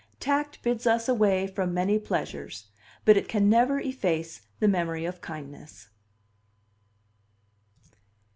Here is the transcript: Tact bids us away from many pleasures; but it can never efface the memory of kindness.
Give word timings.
Tact 0.19 0.63
bids 0.63 0.87
us 0.87 1.07
away 1.07 1.45
from 1.45 1.75
many 1.75 1.99
pleasures; 1.99 2.69
but 3.05 3.17
it 3.17 3.27
can 3.27 3.47
never 3.47 3.79
efface 3.79 4.41
the 4.59 4.67
memory 4.67 5.05
of 5.05 5.21
kindness. 5.21 5.89